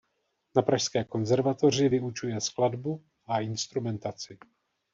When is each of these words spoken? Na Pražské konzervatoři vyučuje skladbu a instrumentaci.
Na 0.55 0.61
Pražské 0.61 1.03
konzervatoři 1.03 1.89
vyučuje 1.89 2.41
skladbu 2.41 3.03
a 3.25 3.39
instrumentaci. 3.41 4.37